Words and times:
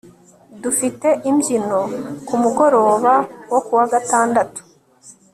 Dufite 0.63 1.07
imbyino 1.29 1.79
kumugoroba 2.27 3.13
wo 3.51 3.59
kuwa 3.65 3.85
gatandatu 3.93 4.61